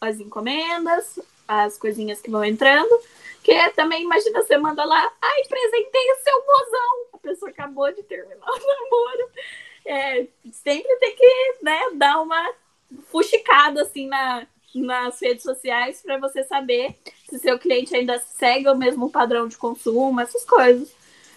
[0.00, 3.00] as encomendas, as coisinhas que vão entrando.
[3.42, 7.06] Que é, também, imagina, você manda lá, ai, presentei o seu mozão.
[7.14, 9.30] A pessoa acabou de terminar o namoro.
[9.86, 12.52] É, sempre tem que né, dar uma
[13.10, 16.96] fuxicada assim na, nas redes sociais para você saber
[17.28, 20.94] se seu cliente ainda segue o mesmo padrão de consumo, essas coisas.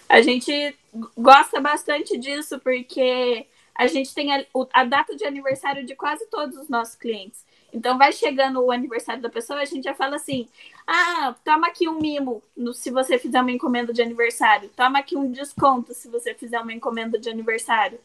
[0.10, 0.76] A gente
[1.18, 6.58] gosta bastante disso porque a gente tem a, a, data de aniversário de quase todos
[6.58, 7.46] os nossos clientes.
[7.74, 10.48] Então vai chegando o aniversário da pessoa, a gente já fala assim:
[10.86, 12.42] ah, toma aqui um mimo
[12.74, 16.74] se você fizer uma encomenda de aniversário, toma aqui um desconto se você fizer uma
[16.74, 18.00] encomenda de aniversário.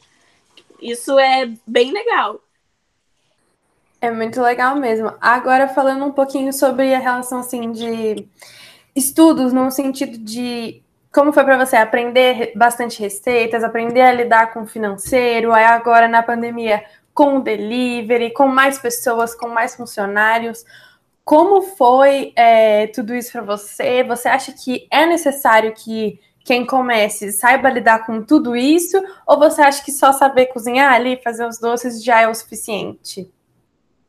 [0.81, 2.41] Isso é bem legal.
[4.01, 5.13] É muito legal mesmo.
[5.21, 8.29] Agora falando um pouquinho sobre a relação assim de
[8.95, 14.63] estudos no sentido de como foi para você aprender bastante receitas, aprender a lidar com
[14.63, 16.85] o financeiro, aí agora na pandemia
[17.17, 20.67] com o delivery, com mais pessoas, com mais funcionários.
[21.25, 24.05] Como foi é, tudo isso para você?
[24.05, 29.03] Você acha que é necessário que quem comece saiba lidar com tudo isso?
[29.27, 33.33] Ou você acha que só saber cozinhar ali, fazer os doces já é o suficiente?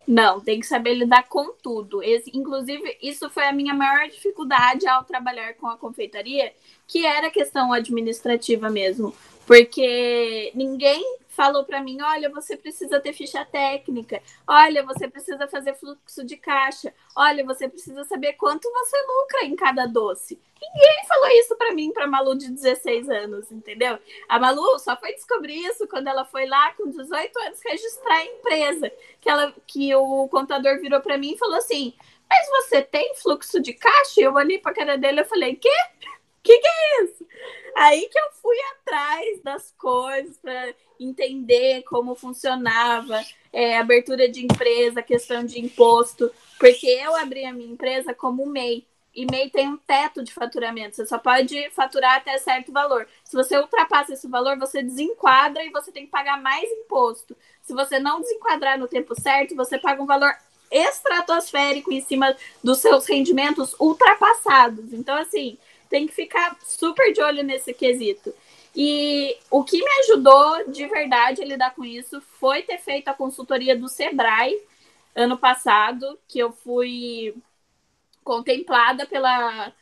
[0.06, 2.04] Não, tem que saber lidar com tudo.
[2.04, 6.52] Esse, inclusive, isso foi a minha maior dificuldade ao trabalhar com a confeitaria,
[6.86, 9.16] que era questão administrativa mesmo.
[9.46, 11.02] Porque ninguém
[11.38, 16.36] falou para mim: olha, você precisa ter ficha técnica, olha, você precisa fazer fluxo de
[16.36, 20.42] caixa, olha, você precisa saber quanto você lucra em cada doce.
[20.60, 24.00] Ninguém falou isso para mim, para Malu de 16 anos, entendeu?
[24.28, 28.26] A Malu só foi descobrir isso quando ela foi lá com 18 anos registrar a
[28.26, 31.94] empresa, que ela que o contador virou para mim e falou assim:
[32.28, 35.70] "Mas você tem fluxo de caixa?" Eu olhei para cara dele e falei: "Quê?
[36.48, 37.28] Que que é isso?"
[37.76, 43.22] Aí que eu fui atrás das coisas para entender como funcionava
[43.54, 48.88] é, abertura de empresa, questão de imposto, porque eu abri a minha empresa como MEI.
[49.14, 53.08] E MEI tem um teto de faturamento, você só pode faturar até certo valor.
[53.24, 57.36] Se você ultrapassa esse valor, você desenquadra e você tem que pagar mais imposto.
[57.62, 60.34] Se você não desenquadrar no tempo certo, você paga um valor
[60.72, 64.94] estratosférico em cima dos seus rendimentos ultrapassados.
[64.94, 65.58] Então, assim,
[65.90, 68.34] tem que ficar super de olho nesse quesito.
[68.76, 73.14] E o que me ajudou de verdade a lidar com isso foi ter feito a
[73.14, 74.62] consultoria do Sebrae
[75.16, 77.34] ano passado, que eu fui
[78.24, 79.74] contemplada pela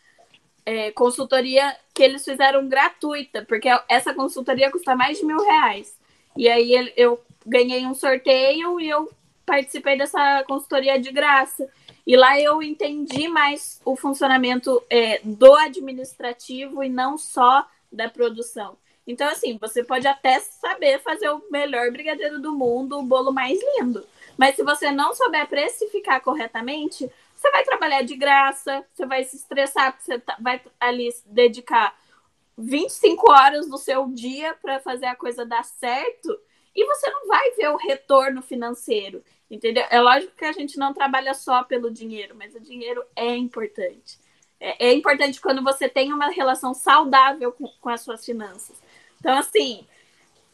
[0.66, 5.98] é, consultoria que eles fizeram gratuita, porque essa consultoria custa mais de mil reais.
[6.38, 9.12] E aí eu ganhei um sorteio e eu
[9.46, 11.70] participei dessa consultoria de graça.
[12.06, 18.78] E lá eu entendi mais o funcionamento é, do administrativo e não só da produção.
[19.08, 23.60] Então, assim, você pode até saber fazer o melhor brigadeiro do mundo, o bolo mais
[23.78, 24.06] lindo.
[24.38, 29.36] Mas se você não souber precificar corretamente, você vai trabalhar de graça, você vai se
[29.36, 31.96] estressar, você tá, vai ali dedicar
[32.58, 36.38] 25 horas do seu dia para fazer a coisa dar certo
[36.76, 39.86] e você não vai ver o retorno financeiro, entendeu?
[39.90, 44.20] É lógico que a gente não trabalha só pelo dinheiro, mas o dinheiro é importante.
[44.60, 48.82] É, é importante quando você tem uma relação saudável com, com as suas finanças.
[49.20, 49.86] Então, assim,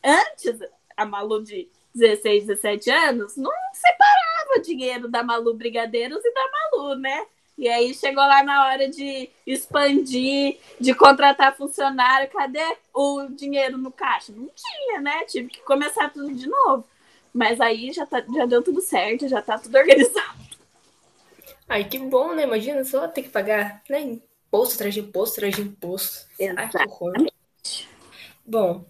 [0.04, 0.60] antes,
[0.96, 6.96] a Malu de 16, 17 anos, não separava dinheiro da Malu Brigadeiros e da Malu,
[6.96, 7.26] né?
[7.62, 13.92] E aí chegou lá na hora de expandir, de contratar funcionário, cadê o dinheiro no
[13.92, 14.34] caixa?
[14.36, 15.26] Não tinha, né?
[15.26, 16.84] Tive que começar tudo de novo.
[17.32, 20.42] Mas aí já, tá, já deu tudo certo, já tá tudo organizado.
[21.70, 22.46] Ai, que bom, né?
[22.46, 24.02] Imagina só ter que pagar né?
[24.02, 26.28] imposto atrás de imposto atrás de imposto.
[26.40, 27.88] Exatamente.
[28.44, 28.84] Bom,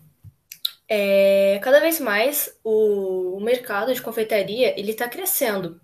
[0.87, 5.81] é, cada vez mais o mercado de confeitaria ele está crescendo.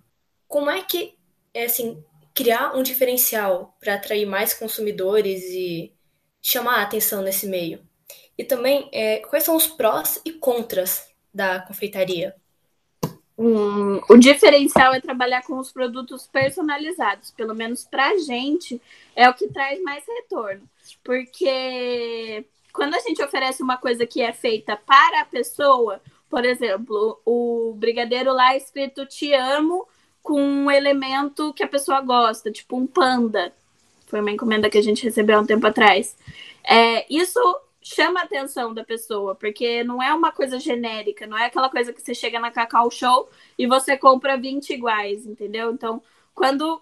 [0.48, 1.18] Como é que
[1.52, 2.02] é assim
[2.38, 5.92] criar um diferencial para atrair mais consumidores e
[6.40, 7.80] chamar a atenção nesse meio?
[8.38, 12.36] E também é, quais são os prós e contras da confeitaria?
[13.36, 18.80] Hum, o diferencial é trabalhar com os produtos personalizados, pelo menos para a gente
[19.16, 20.62] é o que traz mais retorno,
[21.02, 27.20] porque quando a gente oferece uma coisa que é feita para a pessoa, por exemplo,
[27.24, 29.88] o brigadeiro lá escrito te amo
[30.22, 33.52] com um elemento que a pessoa gosta, tipo um panda.
[34.06, 36.16] Foi uma encomenda que a gente recebeu há um tempo atrás.
[36.64, 37.40] É, isso
[37.82, 41.92] chama a atenção da pessoa, porque não é uma coisa genérica, não é aquela coisa
[41.92, 43.28] que você chega na Cacau Show
[43.58, 45.72] e você compra 20 iguais, entendeu?
[45.72, 46.02] Então,
[46.34, 46.80] quando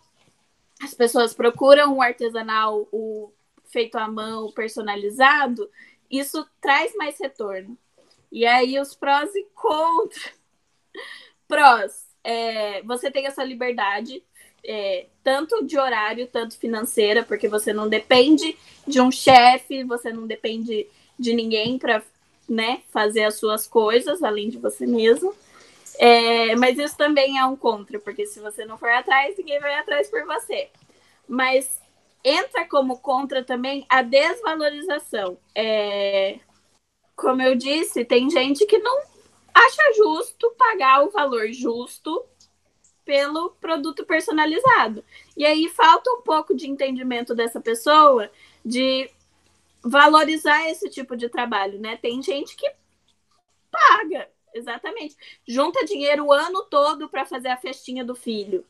[0.82, 3.32] as pessoas procuram um artesanal, o
[3.64, 5.70] feito à mão, personalizado,
[6.10, 7.76] isso traz mais retorno.
[8.30, 10.34] E aí os prós e contras.
[11.48, 14.20] Prós, é, você tem essa liberdade,
[14.64, 20.26] é, tanto de horário, tanto financeira, porque você não depende de um chefe, você não
[20.26, 22.02] depende de ninguém para
[22.48, 25.32] né, fazer as suas coisas, além de você mesmo.
[25.98, 29.74] É, mas isso também é um contra, porque se você não for atrás, ninguém vai
[29.76, 30.68] atrás por você.
[31.28, 31.80] Mas
[32.24, 35.38] entra como contra também a desvalorização.
[35.54, 36.40] É,
[37.14, 39.15] como eu disse, tem gente que não
[39.56, 42.24] acha justo pagar o valor justo
[43.04, 45.02] pelo produto personalizado.
[45.36, 48.30] E aí falta um pouco de entendimento dessa pessoa
[48.64, 49.08] de
[49.82, 51.96] valorizar esse tipo de trabalho, né?
[51.96, 52.68] Tem gente que
[53.70, 55.16] paga, exatamente.
[55.46, 58.64] Junta dinheiro o ano todo para fazer a festinha do filho.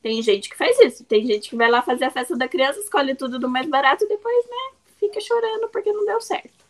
[0.00, 1.04] Tem gente que faz isso.
[1.04, 4.04] Tem gente que vai lá fazer a festa da criança, escolhe tudo do mais barato
[4.04, 6.64] e depois, né, fica chorando porque não deu certo.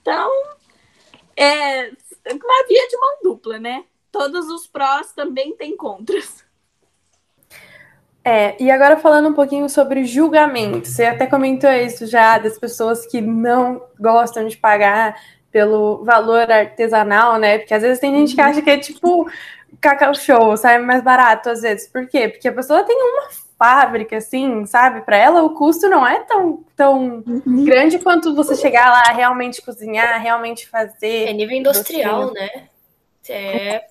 [0.00, 0.30] Então,
[1.36, 1.90] é
[2.30, 3.84] uma via de mão dupla, né?
[4.10, 6.44] Todos os prós também têm contras.
[8.24, 10.88] É, e agora falando um pouquinho sobre julgamento.
[10.88, 15.14] Você até comentou isso já, das pessoas que não gostam de pagar
[15.50, 17.58] pelo valor artesanal, né?
[17.58, 19.30] Porque às vezes tem gente que acha que é tipo
[19.80, 21.86] cacau show, sai mais barato às vezes.
[21.86, 22.28] Por quê?
[22.28, 25.02] Porque a pessoa tem uma fábrica, assim, sabe?
[25.02, 27.64] Para ela o custo não é tão, tão uhum.
[27.64, 31.28] grande quanto você chegar lá, realmente cozinhar, realmente fazer.
[31.28, 32.68] É nível industrial, né?
[33.28, 33.84] É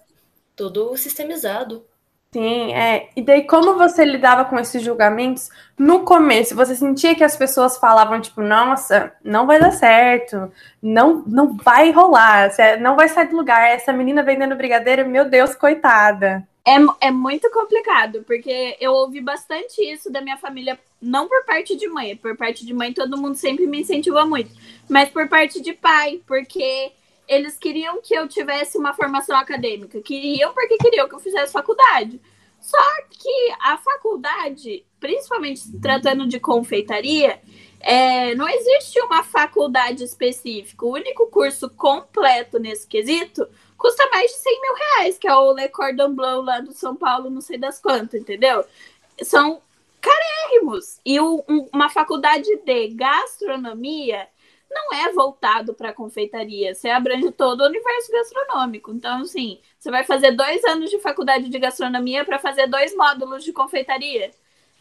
[0.55, 1.85] tudo sistemizado.
[2.33, 3.09] Sim, é.
[3.15, 6.55] E daí, como você lidava com esses julgamentos no começo?
[6.55, 11.91] Você sentia que as pessoas falavam, tipo, nossa, não vai dar certo, não, não vai
[11.91, 12.49] rolar,
[12.81, 16.43] não vai sair do lugar, essa menina vendendo brigadeiro, meu Deus, coitada.
[16.65, 21.75] É, é muito complicado, porque eu ouvi bastante isso da minha família, não por parte
[21.75, 24.49] de mãe, por parte de mãe todo mundo sempre me incentivou muito,
[24.89, 26.93] mas por parte de pai, porque
[27.27, 32.19] eles queriam que eu tivesse uma formação acadêmica, queriam porque queriam que eu fizesse faculdade.
[32.63, 32.77] Só
[33.09, 37.41] que a faculdade, principalmente se tratando de confeitaria,
[37.81, 40.85] é, não existe uma faculdade específica.
[40.85, 43.45] O único curso completo nesse quesito
[43.77, 46.95] custa mais de 100 mil reais, que é o Le Cordon Bleu lá do São
[46.95, 48.63] Paulo, não sei das quantas, entendeu?
[49.21, 49.61] São
[49.99, 51.01] carérrimos.
[51.05, 54.25] E o, um, uma faculdade de gastronomia
[54.73, 56.73] não é voltado para confeitaria.
[56.73, 58.91] Você abrange todo o universo gastronômico.
[58.91, 63.43] Então, assim, você vai fazer dois anos de faculdade de gastronomia para fazer dois módulos
[63.43, 64.31] de confeitaria.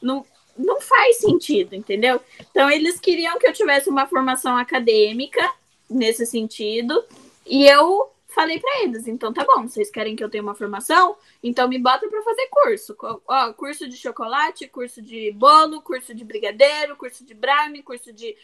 [0.00, 0.24] Não,
[0.56, 2.20] não faz sentido, entendeu?
[2.50, 5.52] Então, eles queriam que eu tivesse uma formação acadêmica
[5.88, 7.04] nesse sentido.
[7.46, 11.16] E eu falei para eles, então tá bom, vocês querem que eu tenha uma formação?
[11.42, 12.96] Então me bota para fazer curso.
[13.28, 18.36] Ó, curso de chocolate, curso de bolo, curso de brigadeiro, curso de brownie, curso de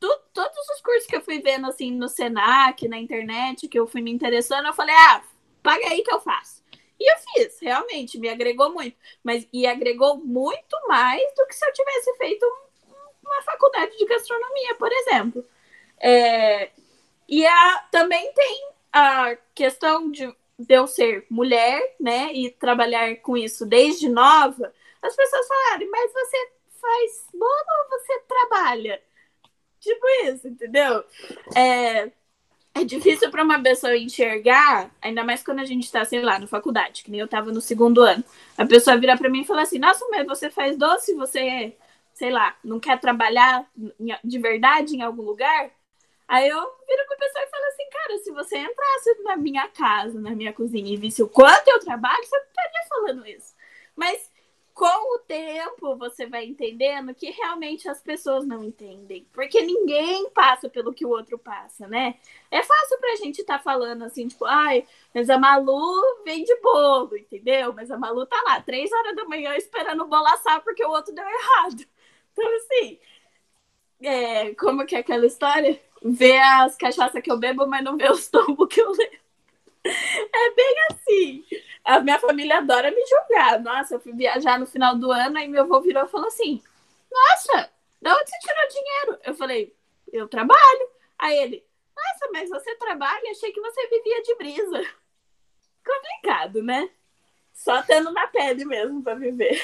[0.00, 3.86] tu, todos os cursos que eu fui vendo assim no Senac, na internet, que eu
[3.86, 5.22] fui me interessando, eu falei: "Ah,
[5.62, 6.62] paga aí que eu faço".
[6.98, 8.96] E eu fiz, realmente, me agregou muito.
[9.22, 12.46] Mas e agregou muito mais do que se eu tivesse feito
[13.24, 15.44] uma faculdade de gastronomia, por exemplo.
[16.00, 16.70] É,
[17.28, 20.26] e a, também tem a questão de,
[20.58, 26.12] de eu ser mulher, né, e trabalhar com isso desde nova, as pessoas falaram, mas
[26.12, 27.50] você faz bolo
[27.84, 29.02] ou você trabalha?
[29.86, 31.04] Tipo isso, entendeu?
[31.54, 32.10] É,
[32.74, 36.46] é difícil para uma pessoa enxergar, ainda mais quando a gente está, sei lá, na
[36.48, 38.24] faculdade, que nem eu estava no segundo ano.
[38.58, 41.76] A pessoa vira para mim e fala assim: Nossa, mas você faz doce, você,
[42.12, 43.64] sei lá, não quer trabalhar
[44.24, 45.70] de verdade em algum lugar?
[46.28, 49.68] Aí eu viro com a pessoa e falo assim, cara, se você entrasse na minha
[49.68, 53.54] casa, na minha cozinha e visse o quanto eu trabalho, você não estaria falando isso.
[53.94, 54.28] Mas
[54.76, 59.26] com o tempo você vai entendendo que realmente as pessoas não entendem.
[59.32, 62.16] Porque ninguém passa pelo que o outro passa, né?
[62.50, 67.16] É fácil pra gente estar tá falando assim, tipo, ai, mas a Malu vende bolo,
[67.16, 67.72] entendeu?
[67.72, 70.90] Mas a Malu tá lá, três horas da manhã esperando o bolo assar porque o
[70.90, 71.84] outro deu errado.
[72.38, 72.98] Então, assim,
[74.02, 75.80] é, como que é aquela história?
[76.02, 79.25] ver as cachaças que eu bebo, mas não ver os tombos que eu levo.
[79.88, 81.44] É bem assim.
[81.84, 83.60] A minha família adora me julgar.
[83.60, 86.62] Nossa, eu fui viajar no final do ano, aí meu avô virou e falou assim:
[87.10, 87.70] Nossa,
[88.00, 89.20] de onde você tirou dinheiro?
[89.24, 89.76] Eu falei:
[90.12, 90.90] Eu trabalho.
[91.18, 91.64] Aí ele:
[91.96, 93.30] Nossa, mas você trabalha?
[93.30, 94.82] Achei que você vivia de brisa.
[95.84, 96.90] Complicado, né?
[97.52, 99.60] Só tendo na pele mesmo para viver.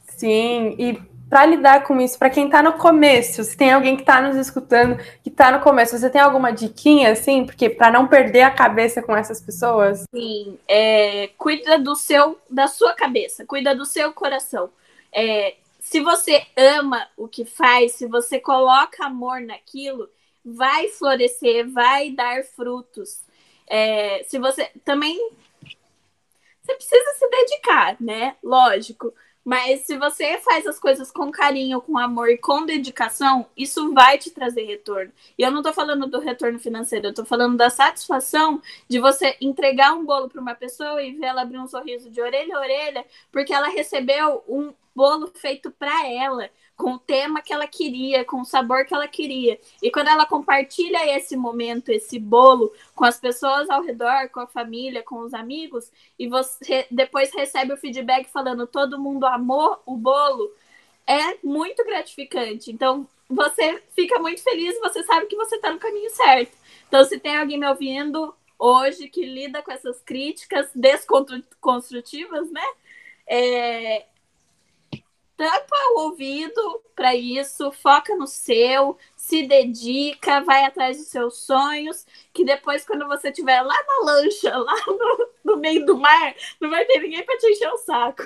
[0.00, 4.02] Sim, e para lidar com isso, para quem está no começo, se tem alguém que
[4.02, 8.06] está nos escutando, que está no começo, você tem alguma diquinha, assim, porque para não
[8.06, 10.04] perder a cabeça com essas pessoas?
[10.14, 14.70] Sim, é, cuida do seu, da sua cabeça, cuida do seu coração.
[15.12, 20.08] É, se você ama o que faz, se você coloca amor naquilo,
[20.44, 23.20] vai florescer, vai dar frutos.
[23.68, 25.18] É, se você também
[26.62, 28.34] você precisa se dedicar, né?
[28.42, 29.14] Lógico.
[29.46, 34.18] Mas se você faz as coisas com carinho, com amor e com dedicação, isso vai
[34.18, 35.12] te trazer retorno.
[35.38, 39.36] E eu não tô falando do retorno financeiro, eu tô falando da satisfação de você
[39.40, 42.60] entregar um bolo para uma pessoa e ver ela abrir um sorriso de orelha a
[42.60, 48.24] orelha, porque ela recebeu um bolo feito para ela, com o tema que ela queria,
[48.24, 49.58] com o sabor que ela queria.
[49.82, 54.46] E quando ela compartilha esse momento, esse bolo, com as pessoas ao redor, com a
[54.46, 59.96] família, com os amigos, e você depois recebe o feedback falando todo mundo amou o
[59.96, 60.52] bolo,
[61.06, 62.70] é muito gratificante.
[62.70, 66.56] Então, você fica muito feliz, você sabe que você está no caminho certo.
[66.86, 72.64] Então, se tem alguém me ouvindo hoje que lida com essas críticas desconstrutivas, né?
[73.26, 74.06] É,
[75.36, 82.06] tampa o ouvido para isso, foca no seu, se dedica, vai atrás dos seus sonhos,
[82.32, 86.70] que depois, quando você estiver lá na lancha, lá no, no meio do mar, não
[86.70, 88.24] vai ter ninguém para te encher o saco.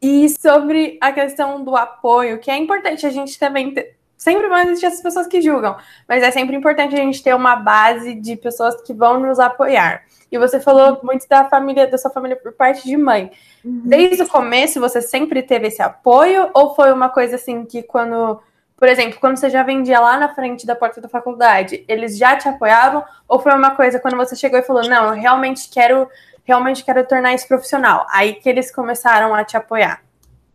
[0.00, 4.58] E sobre a questão do apoio, que é importante a gente também ter, sempre vão
[4.58, 5.76] existir as pessoas que julgam,
[6.08, 10.04] mas é sempre importante a gente ter uma base de pessoas que vão nos apoiar.
[10.30, 13.32] E você falou muito da família, da sua família por parte de mãe.
[13.64, 13.82] Uhum.
[13.84, 18.40] Desde o começo você sempre teve esse apoio ou foi uma coisa assim que quando,
[18.76, 22.36] por exemplo, quando você já vendia lá na frente da porta da faculdade, eles já
[22.36, 26.08] te apoiavam ou foi uma coisa quando você chegou e falou: "Não, eu realmente quero,
[26.44, 28.06] realmente quero tornar isso profissional".
[28.08, 30.00] Aí que eles começaram a te apoiar?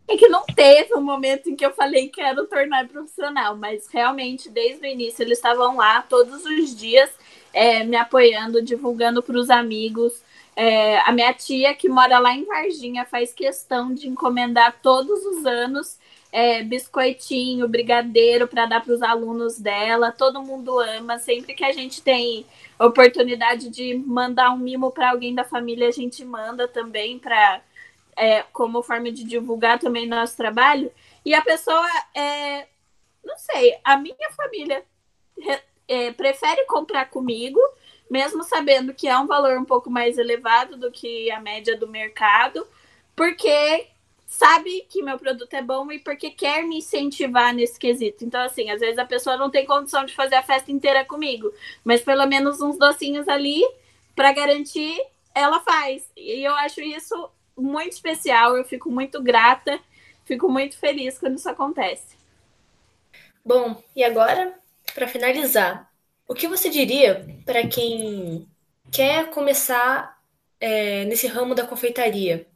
[0.08, 3.86] É que não teve um momento em que eu falei que quero tornar profissional, mas
[3.88, 7.10] realmente desde o início eles estavam lá todos os dias
[7.52, 10.22] é, me apoiando, divulgando para os amigos.
[10.56, 15.46] É, a minha tia, que mora lá em Varginha, faz questão de encomendar todos os
[15.46, 15.98] anos
[16.32, 20.10] é, biscoitinho, brigadeiro para dar para os alunos dela.
[20.10, 21.18] Todo mundo ama.
[21.18, 22.44] Sempre que a gente tem
[22.78, 27.60] oportunidade de mandar um mimo para alguém da família, a gente manda também para
[28.18, 30.90] é, como forma de divulgar também nosso trabalho.
[31.24, 32.66] E a pessoa, é,
[33.24, 34.84] não sei, a minha família
[35.86, 37.60] é, prefere comprar comigo,
[38.10, 41.86] mesmo sabendo que é um valor um pouco mais elevado do que a média do
[41.86, 42.66] mercado,
[43.14, 43.86] porque
[44.26, 48.24] sabe que meu produto é bom e porque quer me incentivar nesse quesito.
[48.24, 51.52] Então, assim, às vezes a pessoa não tem condição de fazer a festa inteira comigo,
[51.84, 53.62] mas pelo menos uns docinhos ali
[54.14, 55.00] para garantir,
[55.34, 56.10] ela faz.
[56.16, 57.30] E eu acho isso
[57.62, 59.78] muito especial, eu fico muito grata,
[60.24, 62.16] fico muito feliz quando isso acontece.
[63.44, 64.58] Bom, e agora,
[64.94, 65.90] para finalizar,
[66.26, 68.46] o que você diria para quem
[68.92, 70.18] quer começar
[70.60, 72.46] é, nesse ramo da confeitaria?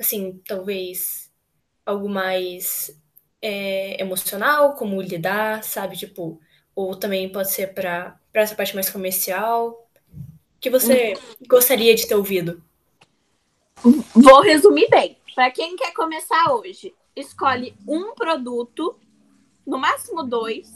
[0.00, 1.30] Assim, talvez
[1.84, 2.90] algo mais
[3.42, 5.96] é, emocional, como lidar, sabe?
[5.96, 6.40] Tipo,
[6.74, 9.88] ou também pode ser para essa parte mais comercial.
[10.56, 11.44] O que você hum.
[11.46, 12.62] gostaria de ter ouvido?
[13.82, 15.16] Vou resumir bem.
[15.34, 18.98] Para quem quer começar hoje, escolhe um produto,
[19.66, 20.72] no máximo dois,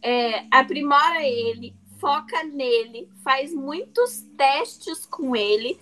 [0.00, 5.80] é, aprimora ele, foca nele, faz muitos testes com ele,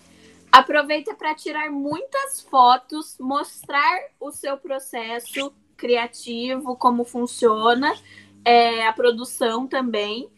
[0.50, 7.92] aproveita para tirar muitas fotos, mostrar o seu processo criativo, como funciona,
[8.44, 10.30] é, a produção também,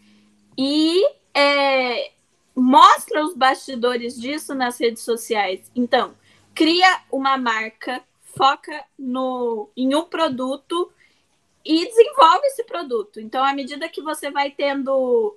[0.56, 2.13] e é,
[2.54, 5.70] mostra os bastidores disso nas redes sociais.
[5.74, 6.14] Então,
[6.54, 8.02] cria uma marca,
[8.36, 10.92] foca no, em um produto
[11.64, 13.20] e desenvolve esse produto.
[13.20, 15.36] Então, à medida que você vai tendo,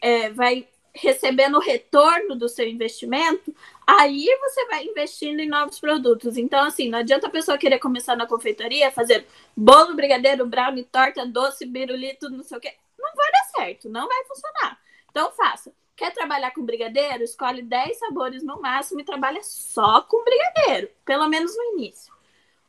[0.00, 3.54] é, vai recebendo o retorno do seu investimento,
[3.86, 6.36] aí você vai investindo em novos produtos.
[6.36, 11.24] Então, assim, não adianta a pessoa querer começar na confeitaria, fazer bolo, brigadeiro, brownie, torta,
[11.24, 12.74] doce, birulito, não sei o quê.
[12.98, 14.80] Não vai dar certo, não vai funcionar.
[15.10, 15.72] Então, faça.
[15.98, 17.24] Quer trabalhar com brigadeiro?
[17.24, 22.14] Escolhe 10 sabores no máximo e trabalha só com brigadeiro, pelo menos no início.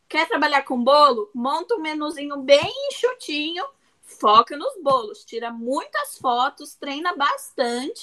[0.08, 1.30] Quer trabalhar com bolo?
[1.32, 3.64] Monta um menuzinho bem enxutinho,
[4.02, 8.02] foca nos bolos, tira muitas fotos, treina bastante,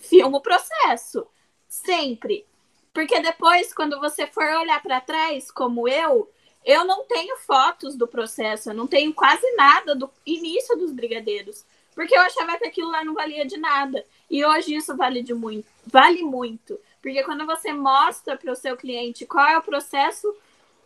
[0.00, 1.26] filma o processo.
[1.66, 2.46] Sempre.
[2.92, 6.30] Porque depois, quando você for olhar para trás, como eu,
[6.62, 11.64] eu não tenho fotos do processo, eu não tenho quase nada do início dos brigadeiros.
[11.98, 14.04] Porque eu achava que aquilo lá não valia de nada.
[14.30, 16.78] E hoje isso vale de muito, vale muito.
[17.02, 20.32] Porque quando você mostra para o seu cliente qual é o processo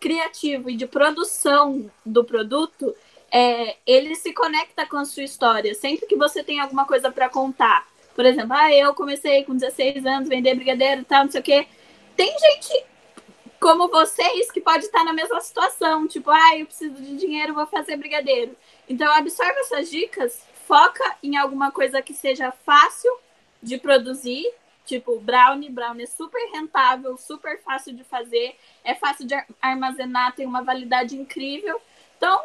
[0.01, 2.97] criativo e de produção do produto,
[3.31, 5.75] é, ele se conecta com a sua história.
[5.75, 7.87] Sempre que você tem alguma coisa para contar.
[8.15, 11.45] Por exemplo, ah, eu comecei com 16 anos vender brigadeiro e tal, não sei o
[11.45, 11.67] quê.
[12.17, 12.87] Tem gente
[13.61, 17.67] como vocês que pode estar na mesma situação, tipo, ah, eu preciso de dinheiro, vou
[17.67, 18.57] fazer brigadeiro.
[18.89, 23.13] Então, absorve essas dicas, foca em alguma coisa que seja fácil
[23.63, 24.53] de produzir,
[24.85, 30.47] tipo brownie, brownie é super rentável, super fácil de fazer, é fácil de armazenar, tem
[30.47, 31.81] uma validade incrível.
[32.17, 32.43] Então,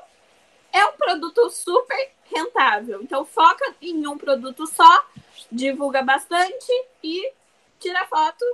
[0.72, 3.02] é um produto super rentável.
[3.02, 5.06] Então, foca em um produto só,
[5.52, 6.72] divulga bastante
[7.04, 7.32] e
[7.80, 8.46] tira foto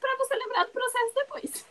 [0.00, 1.66] para você lembrar do processo depois.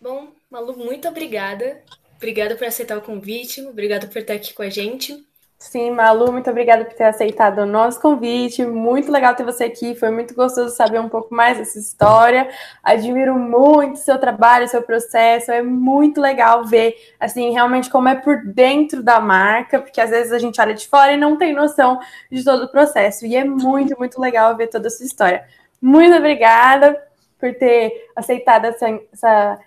[0.00, 1.82] Bom, Malu, muito obrigada.
[2.22, 5.26] Obrigada por aceitar o convite, obrigada por estar aqui com a gente.
[5.58, 8.64] Sim, Malu, muito obrigada por ter aceitado o nosso convite.
[8.64, 9.96] Muito legal ter você aqui.
[9.96, 12.48] Foi muito gostoso saber um pouco mais dessa história.
[12.80, 15.50] Admiro muito seu trabalho, seu processo.
[15.50, 20.30] É muito legal ver, assim, realmente como é por dentro da marca, porque às vezes
[20.30, 21.98] a gente olha de fora e não tem noção
[22.30, 23.26] de todo o processo.
[23.26, 25.44] E é muito, muito legal ver toda essa história.
[25.80, 27.02] Muito obrigada
[27.40, 29.58] por ter aceitado essa, essa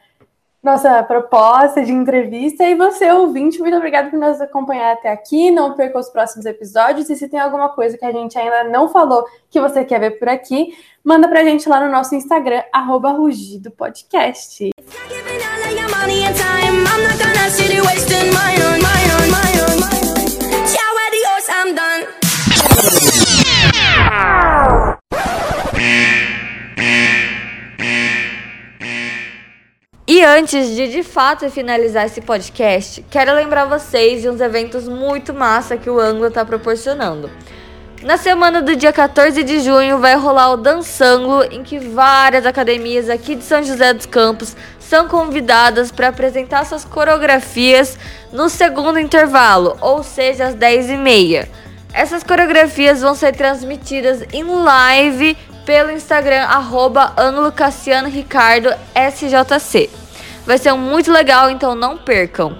[0.66, 2.64] nossa proposta de entrevista.
[2.64, 5.52] E você, ouvinte, muito obrigada por nos acompanhar até aqui.
[5.52, 7.08] Não perca os próximos episódios.
[7.10, 10.18] E se tem alguma coisa que a gente ainda não falou que você quer ver
[10.18, 14.72] por aqui, manda pra gente lá no nosso Instagram, arroba Rugido Podcast.
[30.26, 35.78] Antes de de fato finalizar esse podcast, quero lembrar vocês de uns eventos muito massa
[35.78, 37.30] que o Anglo está proporcionando.
[38.02, 43.10] Na semana do dia 14 de junho vai rolar o Dançanglo, em que várias academias
[43.10, 47.98] aqui de São José dos Campos são convidadas para apresentar suas coreografias
[48.32, 51.48] no segundo intervalo, ou seja, às 10h30.
[51.94, 57.14] Essas coreografias vão ser transmitidas em live pelo Instagram, arroba
[58.94, 60.05] SJC.
[60.46, 62.56] Vai ser muito legal, então não percam.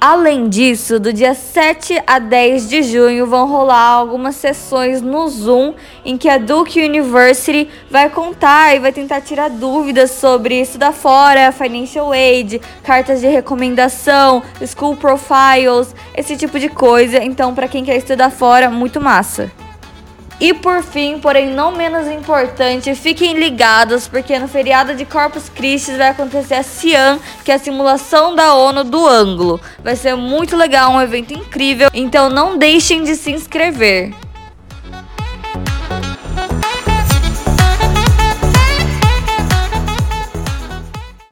[0.00, 5.74] Além disso, do dia 7 a 10 de junho vão rolar algumas sessões no Zoom
[6.04, 11.52] em que a Duke University vai contar e vai tentar tirar dúvidas sobre estudar fora,
[11.52, 17.22] financial aid, cartas de recomendação, school profiles, esse tipo de coisa.
[17.22, 19.50] Então, para quem quer estudar fora, muito massa.
[20.40, 25.92] E por fim, porém não menos importante, fiquem ligados porque no feriado de Corpus Christi
[25.92, 29.60] vai acontecer a Cian, que é a simulação da ONU do ângulo.
[29.84, 34.14] Vai ser muito legal, um evento incrível, então não deixem de se inscrever.